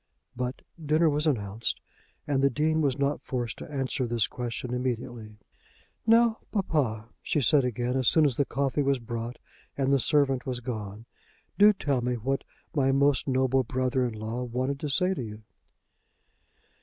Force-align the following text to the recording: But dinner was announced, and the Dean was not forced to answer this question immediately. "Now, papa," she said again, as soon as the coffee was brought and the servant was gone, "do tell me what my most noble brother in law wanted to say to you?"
But 0.35 0.63
dinner 0.83 1.11
was 1.11 1.27
announced, 1.27 1.79
and 2.25 2.41
the 2.41 2.49
Dean 2.49 2.81
was 2.81 2.97
not 2.97 3.21
forced 3.21 3.57
to 3.59 3.69
answer 3.71 4.07
this 4.07 4.25
question 4.25 4.73
immediately. 4.73 5.37
"Now, 6.07 6.39
papa," 6.51 7.09
she 7.21 7.39
said 7.39 7.63
again, 7.63 7.95
as 7.95 8.07
soon 8.07 8.25
as 8.25 8.35
the 8.35 8.43
coffee 8.43 8.81
was 8.81 8.97
brought 8.97 9.37
and 9.77 9.93
the 9.93 9.99
servant 9.99 10.43
was 10.47 10.59
gone, 10.59 11.05
"do 11.59 11.71
tell 11.71 12.01
me 12.01 12.15
what 12.15 12.43
my 12.75 12.91
most 12.91 13.27
noble 13.27 13.61
brother 13.63 14.03
in 14.03 14.15
law 14.15 14.41
wanted 14.41 14.79
to 14.79 14.89
say 14.89 15.13
to 15.13 15.21
you?" 15.21 15.43